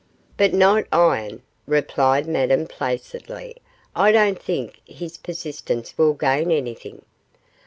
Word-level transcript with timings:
'But 0.35 0.51
not 0.51 0.85
iron,' 0.91 1.43
replied 1.67 2.25
Madame, 2.25 2.65
placidly; 2.65 3.57
'I 3.95 4.11
don't 4.13 4.41
think 4.41 4.81
his 4.83 5.15
persistence 5.19 5.95
will 5.95 6.13
gain 6.15 6.49
anything. 6.49 7.05